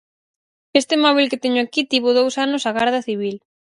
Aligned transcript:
Este 0.81 0.95
móbil 1.03 1.29
que 1.31 1.41
teño 1.43 1.59
aquí 1.63 1.81
tívoo 1.93 2.15
dous 2.19 2.33
anos 2.45 2.63
a 2.63 2.71
Garda 2.77 3.05
Civil. 3.07 3.35